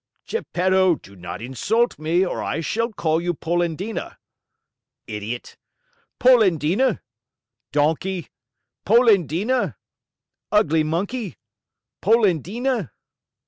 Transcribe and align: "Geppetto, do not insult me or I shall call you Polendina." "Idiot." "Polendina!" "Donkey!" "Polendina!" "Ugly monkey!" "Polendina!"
"Geppetto, 0.25 0.95
do 0.95 1.15
not 1.15 1.43
insult 1.43 1.99
me 1.99 2.25
or 2.25 2.41
I 2.43 2.59
shall 2.61 2.91
call 2.91 3.21
you 3.21 3.35
Polendina." 3.35 4.17
"Idiot." 5.05 5.57
"Polendina!" 6.19 7.01
"Donkey!" 7.71 8.29
"Polendina!" 8.83 9.75
"Ugly 10.51 10.83
monkey!" 10.85 11.37
"Polendina!" 12.01 12.89